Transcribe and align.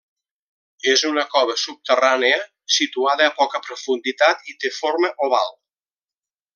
És 0.93 1.03
una 1.09 1.25
cova 1.33 1.57
subterrània 1.65 2.41
situada 2.79 3.29
a 3.29 3.37
poca 3.43 3.63
profunditat 3.69 4.53
i 4.55 4.59
té 4.65 4.77
forma 4.83 5.17
oval. 5.29 5.57